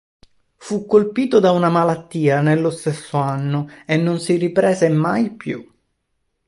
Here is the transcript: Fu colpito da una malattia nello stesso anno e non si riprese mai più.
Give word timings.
Fu 0.55 0.87
colpito 0.87 1.39
da 1.39 1.51
una 1.51 1.69
malattia 1.69 2.41
nello 2.41 2.71
stesso 2.71 3.17
anno 3.19 3.69
e 3.85 3.97
non 3.97 4.19
si 4.19 4.35
riprese 4.35 4.89
mai 4.89 5.29
più. 5.35 5.63